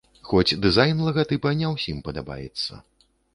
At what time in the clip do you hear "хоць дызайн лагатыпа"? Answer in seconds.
0.27-1.51